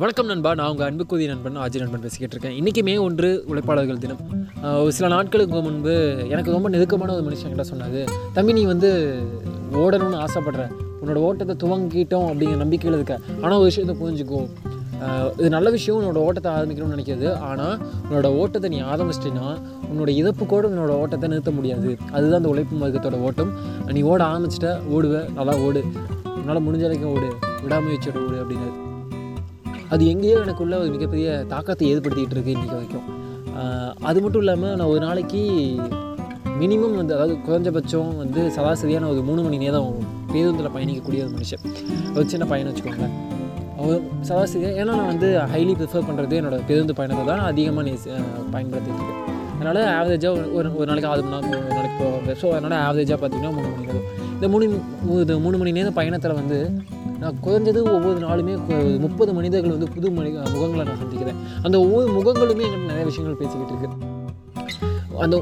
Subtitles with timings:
[0.00, 0.50] வணக்கம் நண்பா.
[0.58, 2.56] நான் உங்கள் அன்புக்குதி நண்பன் ஆஜி நண்பன் பேசிக்கிட்டு இருக்கேன்.
[2.60, 4.18] இன்றைக்கி மே ஒன்று உழைப்பாளர்கள் தினம்.
[4.80, 5.94] ஒரு சில நாட்களுக்கு முன்பு
[6.32, 8.00] எனக்கு ரொம்ப நெருக்கமான ஒரு மனுஷன் கிட்ட சொன்னாது
[8.34, 8.90] தம்பி நீ வந்து
[9.82, 10.64] ஓடணும்னு ஆசைப்படுற.
[11.00, 13.16] உன்னோட ஓட்டத்தை துவங்கிட்டோம் அப்படிங்கிற நம்பிக்கையில் இருக்க.
[13.42, 14.40] ஆனால் ஒரு விஷயத்தை புரிஞ்சுக்கோ.
[15.40, 17.30] இது நல்ல விஷயம் உன்னோட ஓட்டத்தை ஆரம்பிக்கணும்னு நினைக்கிறது.
[17.48, 17.74] ஆனால்
[18.06, 19.48] உன்னோட ஓட்டத்தை நீ ஆரம்பிச்சிட்டேன்னா
[19.90, 21.90] உன்னோட இழப்பு கூட உன்னோட ஓட்டத்தை நிறுத்த முடியாது.
[22.16, 23.54] அதுதான் அந்த உழைப்பு மார்க்கத்தோட ஓட்டம்.
[23.98, 25.82] நீ ஓட ஆரம்பிச்சிட்ட ஓடுவேன் நல்லா ஓடு.
[26.40, 27.30] உன்னால் முடிஞ்ச வரைக்கும் ஓடு.
[27.64, 28.84] விடாமுயற்சியோட ஓடு அப்படின்னு
[29.94, 33.06] அது எங்கேயோ எனக்குள்ள ஒரு மிகப்பெரிய தாக்கத்தை ஏற்படுத்திகிட்டு இருக்கு இன்றைக்கி வரைக்கும்
[34.08, 35.40] அது மட்டும் இல்லாமல் நான் ஒரு நாளைக்கு
[36.62, 39.90] மினிமம் வந்து அதாவது குறைஞ்சபட்சம் வந்து சராசரியான ஒரு மூணு மணி நேரம்
[40.32, 41.64] பேருந்தில் பயணிக்கக்கூடிய ஒரு மனுஷன்.
[42.16, 43.16] ஒரு சின்ன பையன் வச்சுக்கோங்களேன்.
[43.80, 47.94] அவர் சராசரியாக ஏன்னா நான் வந்து ஹைலி ப்ரிஃபர் பண்ணுறது என்னோட பேருந்து பயணத்தை தான் அதிகமாக நீ
[48.54, 49.35] பயன்படுத்திட்டு இருக்கேன்.
[49.58, 53.52] அதனால் ஆவரேஜாக ஒரு ஒரு நாளைக்கு ஆறு மணி நேரம் ஒரு நாளைக்கு போவாங்க ஸோ அதனால் ஆவரேஜாக பார்த்தீங்கன்னா
[53.56, 54.06] மூணு மணி நேரம்.
[54.34, 54.64] இந்த மூணு
[55.24, 56.58] இது மூணு மணி நேரம் பயணத்தில் வந்து
[57.22, 58.54] நான் குறைஞ்சது ஒவ்வொரு நாளுமே
[59.04, 61.40] முப்பது மனிதர்கள் வந்து புது மனி முகங்களை நான் சந்திக்கிறேன்.
[61.66, 64.14] அந்த ஒவ்வொரு முகங்களுமே என்கிட்ட நிறைய விஷயங்கள் பேசிக்கிட்டு இருக்குது
[65.24, 65.36] அந்த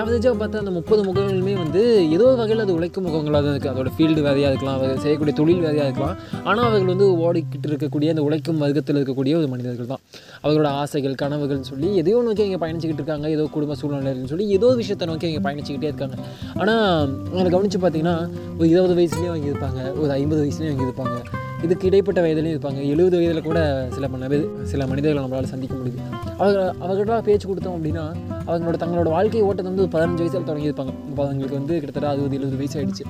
[0.00, 1.82] ஆவரேஜாக பார்த்தா அந்த முப்பது முகங்களுமே வந்து
[2.16, 5.62] ஏதோ ஒரு வகையில் அது உழைக்கும் முகங்களாக தான் இருக்குது அதோட ஃபீல்டு வேறையாக இருக்கலாம் அவர்கள் செய்யக்கூடிய தொழில்
[5.66, 6.16] வேறையாக இருக்கலாம்.
[6.48, 10.02] ஆனால் அவர்கள் வந்து ஓடிக்கிட்டு இருக்கக்கூடிய அந்த உழைக்கும் வர்க்கத்தில் இருக்கக்கூடிய ஒரு மனிதர்கள் தான்.
[10.44, 13.28] அவர்களோட ஆசைகள் கனவுகள்னு சொல்லி எதையோ நோக்கி இங்கே பயணிச்சுக்கிட்டு இருக்காங்க.
[13.36, 16.18] ஏதோ குடும்ப சூழ்நிலைன்னு சொல்லி ஏதோ ஒரு விஷயத்தை நோக்கி இங்கே பயணிச்சுக்கிட்டே இருக்காங்க.
[16.60, 16.84] ஆனால்
[17.30, 18.16] அவங்களை கவனித்து பார்த்தீங்கன்னா
[18.58, 22.80] ஒரு இருபது வயசுலேயும் அவங்க இருப்பாங்க ஒரு ஐம்பது வயசுலேயும் அவங்க இருப்பாங்க இதுக்கு இடைப்பட்ட வயதுலையும் இருப்பாங்க.
[22.92, 23.60] எழுபது வயதில் கூட
[23.96, 24.40] சில மனித
[24.72, 26.00] சில மனிதர்களை நம்மளால் சந்திக்க முடியுது.
[26.40, 28.04] அவங்க அவர்கிட்ட பேச்சு கொடுத்தோம் அப்படின்னா
[28.48, 30.92] அவங்களோட தங்களோட வாழ்க்கை ஓட்டத்தை வந்து ஒரு பதினஞ்சு வயசில் தொடங்கியிருப்பாங்க.
[31.10, 33.06] இப்போ அவங்களுக்கு வந்து கிட்டத்தட்ட அறுபது எழுபது வயசு ஆகிடுச்சு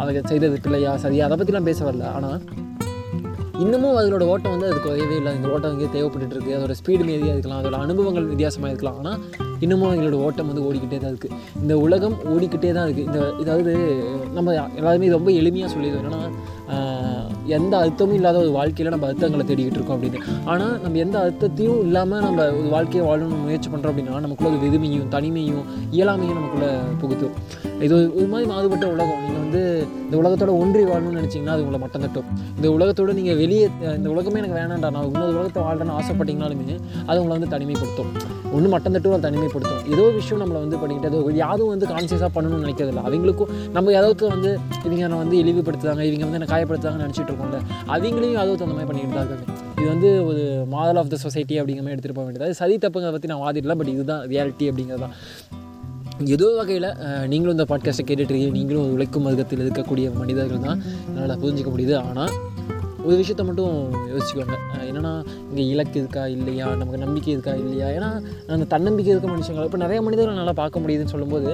[0.00, 2.06] அவங்க செய்தது பிள்ளையா சரியா அதை பற்றிலாம் பேச வரல.
[2.18, 2.40] ஆனால்
[3.62, 5.32] இன்னமும் அதனோட ஓட்டம் வந்து அது குறையவே இல்லை.
[5.38, 7.60] இந்த ஓட்டம் இங்கே தேவைப்பட்டுட்டு இருக்குது அதோட ஸ்பீடு மீதியாக இருக்கலாம்.
[7.62, 8.98] அதோட அனுபவங்கள் வித்தியாசமாக இருக்கலாம்.
[9.02, 9.18] ஆனால்
[9.64, 13.72] இன்னமும் எங்களோட ஓட்டம் வந்து ஓடிக்கிட்டே தான் இருக்குது இந்த உலகம் ஓடிக்கிட்டே தான் இருக்குது இந்த இதாவது
[14.38, 16.02] நம்ம எல்லாருமே ரொம்ப எளிமையாக சொல்லிடுவோம்.
[16.02, 16.22] என்னன்னா
[17.46, 20.20] எந்த அர்த்தமும் இல்லாத ஒரு வாழ்க்கையில் நம்ம அர்த்தங்களை தேடிக்கிட்டு இருக்கோம் அப்படின்னு.
[20.44, 25.08] ஆனால் நம்ம எந்த அர்த்தத்தையும் இல்லாமல் நம்ம ஒரு வாழ்க்கையை வாழணும்னு முயற்சி பண்ணுறோம் அப்படின்னா நமக்குள்ள ஒரு வெறுமையும்
[25.10, 27.30] தனிமையும் இயலாமையும் நமக்குள்ளே புகுத்தும்.
[27.80, 29.22] இது ஒரு- மாதிரி மாறுபட்ட உலகம்.
[29.22, 32.24] நீங்கள் வந்து இந்த உலகத்தோட ஒன்றி வாழணும்னு நினச்சிங்கன்னா அது உங்களை மட்டம் தட்டும்.
[32.56, 34.90] இந்த உலகத்தோட நீங்கள் வெளியே இந்த உலகமே எனக்கு வேணாம்டா.
[34.90, 38.52] நான் இன்னொரு உலகத்தை வாழ்றேன்னு ஆசைப்பட்டீங்கனாலுமே அது உங்களை வந்து தனிமைப்படுத்தும்.
[38.52, 39.92] ஒன்று மட்டம் தட்டும் அது தனிமைப்படுத்தும்.
[39.92, 43.00] ஏதோ விஷயம் நம்மளை வந்து பண்ணிக்கிட்டு அது யாரும் வந்து கான்சியஸாக பண்ணணும்னு நினைக்கிறதில்ல.
[43.06, 47.60] அவங்களுக்கும் நம்ம ஏதாவது வந்து இவங்க என்னை வந்து இழிவுபடுத்துறாங்க இவங்க வந்து என்னை காயப்படுத்துறாங்கன்னு நினச்சிட்டு இருக்கும்ல
[47.94, 49.60] அவங்களையும் அதுவும் அந்த மாதிரி பண்ணிக்கிட்டு தான் இருக்காங்க.
[49.80, 50.42] இது வந்து ஒரு
[50.74, 52.48] மாடல் ஆஃப் த சொசைட்டி அப்படிங்கிற மாதிரி எடுத்துகிட்டு போக வேண்டியது?
[52.48, 55.16] அது சதி தப்புங்கிறத பற்றி நான் வாதிடலாம் பட் இதுதான் ரியாலிட்டி அப்படிங்கிறது தான்.
[56.34, 56.88] ஏதோ வகையில்
[57.30, 60.80] நீங்களும் இந்த பாட்காஸ்ட்டை கேட்டுட்ருக்கீங்க நீங்களும் ஒரு உழைக்கும் வர்க்கத்தில் இருக்கக்கூடிய மனிதர்கள் தான்.
[61.06, 61.94] என்னால் புரிஞ்சிக்க முடியுது.
[62.10, 62.32] ஆனால்
[63.06, 63.72] ஒரு விஷயத்த மட்டும்
[64.10, 64.56] யோசிச்சுக்கோங்க.
[64.88, 65.12] என்னென்னா
[65.50, 66.66] இங்கே இலக்கு இருக்கா இல்லையா?
[66.80, 67.86] நமக்கு நம்பிக்கை இருக்கா இல்லையா?
[67.96, 68.08] ஏன்னா
[68.54, 71.48] அந்த தன்னம்பிக்கை இருக்க மனுஷங்களை இப்போ நிறைய மனிதர்கள் நல்லா பார்க்க முடியுதுன்னு சொல்லும்போது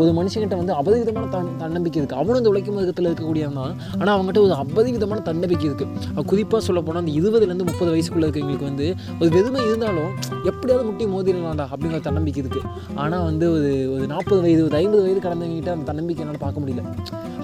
[0.00, 3.74] ஒரு மனுஷங்கிட்ட வந்து அபரிவிதமான தன் தன்னம்பிக்கை இருக்குது அவனும் இந்த உழைக்கும் வர்க்கத்தில் இருக்கக்கூடியவன் தான்.
[4.00, 8.88] ஆனால் அவங்ககிட்ட ஒரு அபரிவிதமான தன்னம்பிக்கை இருக்குது குறிப்பாக சொல்ல போனால் அந்த இருபதுலேருந்து முப்பது வயசுக்குள்ளே இருக்கவங்களுக்கு வந்து
[9.20, 10.10] ஒரு வெறுமை இருந்தாலும்
[10.50, 12.66] எப்படியாவது முட்டி மோதிடலாம்டா அப்படிங்கிற தன்னம்பிக்கை இருக்குது
[13.02, 16.84] ஆனால் வந்து ஒரு ஒரு நாற்பது வயது ஒரு ஐம்பது வயது கடந்தவங்ககிட்ட அந்த தன்னம்பிக்கை என்னால் பார்க்க முடியல.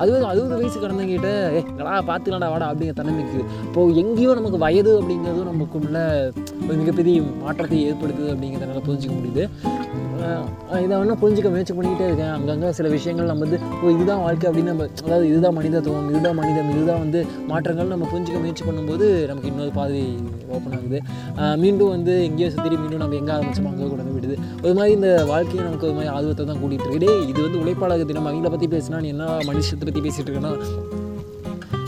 [0.00, 5.50] அதுவே அறுபது வயசு கடந்தவங்ககிட்ட ஏ நல்லா பார்த்துக்கலாம்டா வாடா அப்படிங்கிற தன்னம்பிக்கை இப்போது எங்கேயோ நமக்கு வயது அப்படிங்கிறதும்
[5.52, 5.98] நமக்குள்ள
[6.68, 9.44] ஒரு மிகப்பெரிய மாற்றத்தை ஏற்படுத்துது அப்படிங்கிறதுனால புரிஞ்சிக்க முடியுது.
[10.84, 12.32] இதை வேணால் புரிஞ்சிக்க முயற்சி பண்ணிக்கிட்டே இருக்கேன்.
[12.36, 16.70] அங்கங்கே சில விஷயங்கள் நம்ம வந்து ஓ இதுதான் வாழ்க்கை அப்படின்னு நம்ம அதாவது இதுதான் மனிதத்துவம் இதுதான் மனிதம்
[16.74, 17.20] இதுதான் வந்து
[17.50, 20.02] மாற்றங்கள் நம்ம புரிஞ்சிக்க முயற்சி பண்ணும்போது நமக்கு இன்னொரு பாதை
[20.56, 20.98] ஓப்பன் ஆகுது.
[21.62, 24.36] மீண்டும் வந்து எங்கேயோ சுற்றி மீண்டும் நம்ம எங்கே ஆரம்பிச்சோம் அங்கே கூட விடுது.
[24.64, 27.14] ஒரு மாதிரி இந்த வாழ்க்கையை நமக்கு ஒரு மாதிரி ஆர்வத்தை தான் கூட்டிகிட்டு இருக்கு.
[27.32, 30.54] இது வந்து உழைப்பாளர் தினம் அவங்கள பற்றி பேசினா நீ என்ன மனுஷத்தை பற்றி பேசிகிட்டு இருக்கேன்னா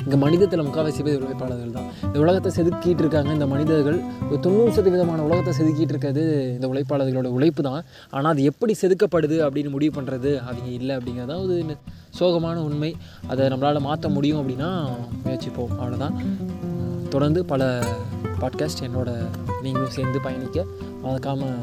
[0.08, 1.88] இங்கே மனிதத்தில் முக்கால்வாசி பேர் உழைப்பாளர்கள் தான்.
[2.06, 3.98] இந்த உலகத்தை செதுக்கிட்டு இருக்காங்க இந்த மனிதர்கள்.
[4.28, 6.22] ஒரு தொண்ணூறு சதவீதமான உலகத்தை செதுக்கிட்டு இருக்கிறது
[6.54, 7.82] இந்த உழைப்பாளர்களோட உழைப்பு தான்.
[8.14, 11.76] ஆனால் அது எப்படி செதுக்கப்படுது அப்படின்னு முடிவு பண்ணுறது அவங்க இல்லை அப்படிங்கிறது தான் ஒரு
[12.20, 12.90] சோகமான உண்மை.
[13.30, 14.70] அதை நம்மளால் மாற்ற முடியும் அப்படின்னா
[15.26, 15.76] முயற்சிப்போம்.
[15.80, 16.16] அவ்வளோதான்
[17.14, 17.70] தொடர்ந்து பல
[18.42, 19.10] பாட்காஸ்ட் என்னோட
[19.66, 20.66] நீங்களும் சேர்ந்து பயணிக்க
[21.04, 21.56] மறக்காமல்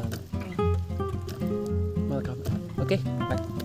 [2.10, 2.98] மறக்காமல் ஓகே
[3.28, 3.55] பாய்